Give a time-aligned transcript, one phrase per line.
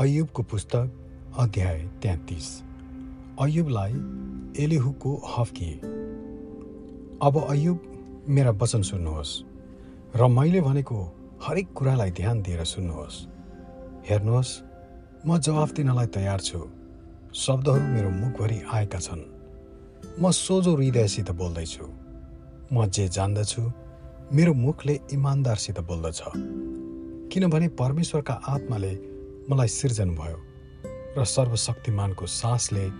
[0.00, 2.46] अयुबको पुस्तक अध्याय तेत्तिस।
[3.40, 3.92] अयुबलाई
[4.64, 5.74] एलिहुको हफ्किए
[7.22, 9.32] अब अयुब मेरा वचन सुन्नुहोस्
[10.16, 10.96] र मैले भनेको
[11.44, 13.16] हरेक कुरालाई ध्यान दिएर सुन्नुहोस्।
[14.08, 14.52] हेर्नुहोस्
[15.26, 16.64] म जवाफ दिनलाई तयार छु।
[17.34, 19.22] शब्दहरू मेरो मुखभरि आएका छन्।
[20.20, 21.84] म सोझो हृदयसित बोल्दैछु।
[22.72, 23.62] म जे जान्दछु
[24.32, 26.22] मेरो मुखले इमान्दारसित बोल्दछ।
[27.28, 29.11] किनभने परमेश्वरका आत्माले
[29.50, 30.38] मलाई सिर्जन भयो
[31.18, 32.90] र सर्वशक्तिमानको सासले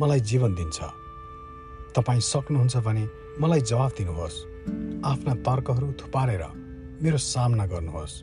[0.00, 0.80] मलाई जीवन दिन्छ।
[1.94, 3.08] तपाईँ सक्नुहुन्छ भने
[3.40, 4.44] मलाई जवाफ दिनुहोस्।
[5.04, 6.44] आफ्ना तर्कहरू थुपारेर
[7.02, 8.22] मेरो सामना गर्नुहोस्।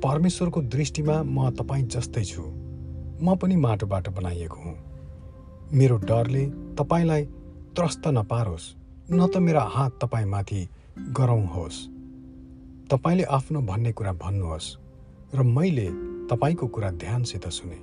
[0.00, 2.42] परमेश्वरको दृष्टिमा म तपाईँ जस्तै छु।
[3.22, 4.76] म पनि माटोबाट बनाइएको हुँ।
[5.72, 7.24] मेरो डरले तपाईँलाई
[7.76, 8.74] त्रस्त नपारोस्
[9.10, 11.68] न त मेरा हात तपाईँमाथि गरौँ
[12.90, 14.76] तपाईँले आफ्नो भन्ने कुरा भन्नुहोस्
[15.34, 17.78] र मैले तपाईँको कुरा ध्यानसित सुने।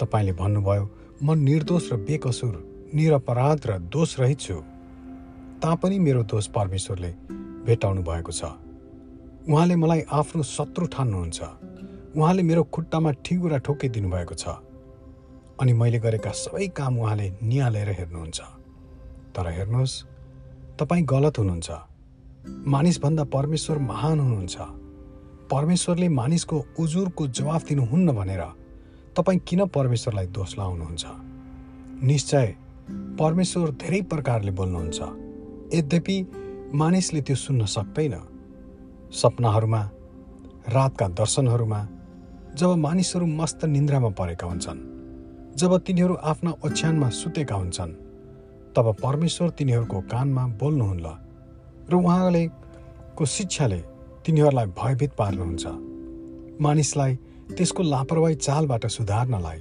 [0.00, 0.90] तपाईँले भन्नुभयो
[1.22, 2.54] म निर्दोष र बेकसुर
[2.94, 4.54] निरपराध र दोषरहित छु।
[5.62, 7.10] तापनि मेरो दोष परमेश्वरले
[7.64, 8.44] भेटाउनु भएको छ।
[9.48, 11.42] उहाँले मलाई आफ्नो शत्रु ठान्नुहुन्छ।
[12.16, 14.48] उहाँले मेरो खुट्टामा ठिगुरा ठोकिदिनु भएको छ।
[15.60, 18.40] अनि मैले गरेका सबै काम उहाँले निहालेर हेर्नुहुन्छ।
[19.34, 20.02] तर हेर्नुहोस्
[20.78, 21.70] तपाईँ गलत हुनुहुन्छ।
[22.66, 24.83] मानिसभन्दा परमेश्वर महान हुनुहुन्छ।
[25.50, 28.42] परमेश्वरले मानिसको उजुरको जवाफ दिनुहुन्न भनेर
[29.16, 31.04] तपाईँ किन परमेश्वरलाई दोष लाउनुहुन्छ?
[32.02, 32.54] निश्चय
[33.20, 35.00] परमेश्वर धेरै प्रकारले बोल्नुहुन्छ।
[35.74, 36.16] यद्यपि
[36.74, 38.14] मानिसले त्यो सुन्न सक्दैन।
[39.12, 39.82] सपनाहरूमा
[40.68, 41.80] रातका दर्शनहरूमा
[42.54, 44.80] जब मानिसहरू मस्त निन्द्रामा परेका हुन्छन्
[45.56, 47.92] जब तिनीहरू आफ्ना ओछ्यानमा सुतेका हुन्छन्
[48.74, 51.06] तब परमेश्वर तिनीहरूको कानमा बोल्नुहुन्न
[51.90, 52.44] र उहाँले
[53.16, 53.93] को शिक्षाले
[54.24, 55.64] तिनीहरूलाई भयभीत पार्नुहुन्छ।
[56.64, 57.12] मानिसलाई
[57.56, 59.58] त्यसको लापरवाही चालबाट सुधार्नलाई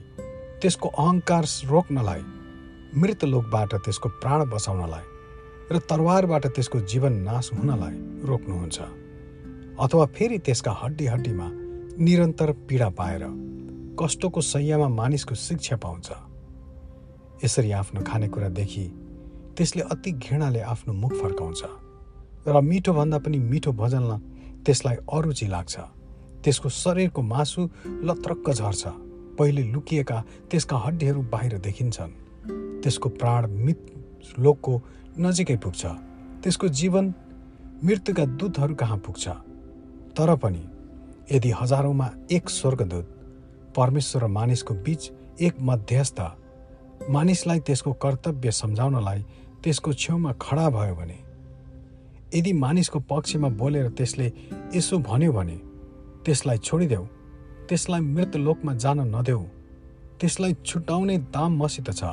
[0.62, 2.22] त्यसको अहङ्कार रोक्नलाई
[2.96, 5.06] मृत लोकबाट त्यसको प्राण बचाउनलाई
[5.72, 8.80] र तरवारबाट त्यसको जीवन नाश हुनलाई रोक्नुहुन्छ।
[9.84, 11.48] अथवा फेरि त्यसका हड्डी हड्डीमा
[12.00, 13.24] निरन्तर पीडा पाएर
[14.00, 16.08] कष्टको सयमा मानिसको शिक्षा पाउँछ।
[17.44, 18.86] यसरी आफ्नो खानेकुरादेखि
[19.58, 21.62] त्यसले अति घृणाले आफ्नो मुख फर्काउँछ
[22.48, 24.04] र मिठोभन्दा पनि मिठो भोजन
[24.66, 25.80] त्यसलाई अरुचि लाग्छ।
[26.44, 28.84] त्यसको शरीरको मासु लत्रक्क झर्छ।
[29.40, 32.12] पहिले लुकिएका त्यसका हड्डीहरू बाहिर देखिन्छन्।
[32.82, 33.80] त्यसको प्राण मित
[34.40, 34.82] लोकको
[35.20, 35.86] नजिकै पुग्छ।
[36.44, 37.14] त्यसको जीवन
[37.84, 39.28] मृत्युका दूतहरू कहाँ पुग्छ?
[40.18, 40.64] तर पनि
[41.32, 43.08] यदि हजारौँमा एक स्वर्गदूत
[43.76, 46.20] परमेश्वर र मानिसको बीच एक मध्यस्थ
[47.10, 49.26] मानिसलाई त्यसको कर्तव्य सम्झाउनलाई
[49.64, 51.18] त्यसको छेउमा खडा भयो भने
[52.34, 54.28] यदि मानिसको पक्षमा बोलेर त्यसले
[54.76, 55.58] यसो भन्यो भने
[56.26, 57.06] त्यसलाई छोडिदेऊ
[57.70, 59.44] त्यसलाई मृत लोकमा जान नदेऊ
[60.20, 62.04] त्यसलाई छुटाउने दाम मसित छ।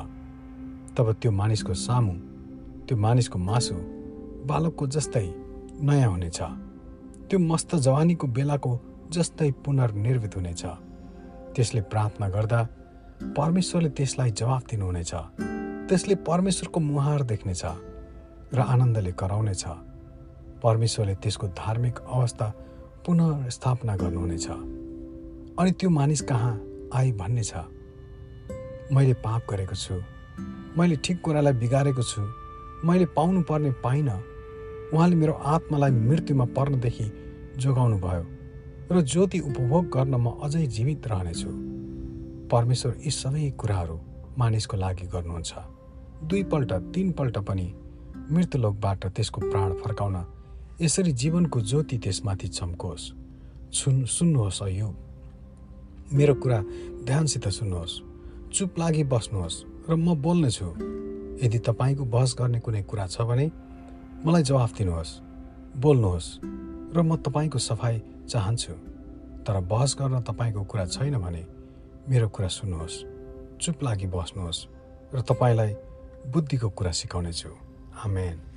[0.95, 2.13] तब त्यो मानिसको सामु
[2.85, 3.75] त्यो मानिसको मासु
[4.49, 5.27] बालकको जस्तै
[5.87, 6.39] नयाँ हुनेछ।
[7.29, 8.71] त्यो मस्त जवानीको बेलाको
[9.15, 10.63] जस्तै पुनर्निर्मित हुनेछ।
[11.55, 12.59] त्यसले प्रार्थना गर्दा
[13.37, 15.13] परमेश्वरले त्यसलाई जवाफ दिनुहुनेछ।
[15.89, 17.63] त्यसले परमेश्वरको मुहार देख्नेछ
[18.53, 19.63] र आनन्दले कराउनेछ।
[20.63, 22.47] परमेश्वरले त्यसको धार्मिक अवस्था
[23.05, 24.47] पुनः स्थापना गर्नुहुनेछ।
[25.59, 26.53] अनि त्यो मानिस कहाँ
[26.95, 27.53] आइ भन्ने छ।
[28.93, 29.95] मैले पाप गरेको छु।
[30.77, 32.21] मैले ठिक कुरालाई बिगारेको छु।
[32.87, 34.19] मैले पाउनु पर्ने पाइनँ।
[34.93, 37.07] उहाँले मेरो आत्मालाई मृत्युमा पर्नदेखि
[37.57, 38.25] जोगाउनु भयो
[38.91, 41.49] र ज्योति उपभोग गर्न म अझै जीवित रहनेछु।
[42.51, 43.99] परमेश्वर यी सबै कुराहरू
[44.37, 45.53] मानिसको लागि गर्नुहुन्छ।
[46.23, 47.67] दुईपल्ट तिनपल्ट पनि
[48.31, 50.15] मृत्युलोकबाट त्यसको प्राण फर्काउन
[50.81, 53.03] यसरी जीवनको ज्योति त्यसमाथि चम्कोस्।
[53.71, 54.89] सुन सुन्नुहोस् अयो
[56.13, 56.59] मेरो कुरा
[57.05, 57.93] ध्यानसित सुन्नुहोस्।
[58.49, 60.65] चुप लागि बस्नुहोस् र म बोल्नेछु।
[61.45, 63.45] यदि तपाईँको बहस गर्ने कुनै कुरा छ भने
[64.25, 65.11] मलाई जवाफ दिनुहोस्
[65.77, 66.29] बोल्नुहोस्
[66.97, 68.73] र म तपाईँको सफाइ चाहन्छु।
[69.45, 71.45] तर बहस गर्न तपाईँको कुरा छैन भने
[72.09, 72.97] मेरो कुरा सुन्नुहोस्
[73.61, 74.65] चुप लागि बस्नुहोस्
[75.13, 75.71] र तपाईँलाई
[76.25, 77.49] बुद्धिको कुरा सिकाउनेछु।
[78.01, 78.50] आमेन।